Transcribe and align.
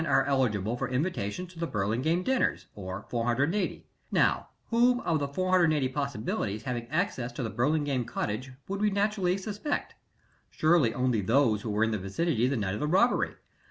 are 0.07 0.25
eligible 0.25 0.75
for 0.75 0.87
invitations 0.89 1.53
to 1.53 1.59
the 1.59 1.67
Burlingame 1.67 2.23
dinners, 2.23 2.65
or 2.73 3.05
480. 3.09 3.85
Now 4.11 4.47
whom 4.71 4.99
of 5.01 5.19
the 5.19 5.27
480 5.27 5.89
possibilities 5.89 6.63
having 6.63 6.87
access 6.87 7.31
to 7.33 7.43
the 7.43 7.51
Burlingame 7.51 8.05
cottage 8.05 8.51
would 8.67 8.81
we 8.81 8.89
naturally 8.89 9.37
suspect? 9.37 9.93
Surely 10.49 10.91
only 10.91 11.21
those 11.21 11.61
who 11.61 11.69
were 11.69 11.83
in 11.83 11.91
the 11.91 11.99
vicinity 11.99 12.47
the 12.47 12.57
night 12.57 12.73
of 12.73 12.79
the 12.79 12.87
robbery. 12.87 13.35